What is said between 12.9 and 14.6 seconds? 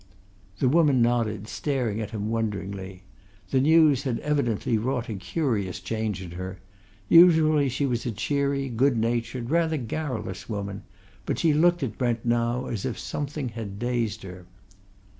something had dazed her.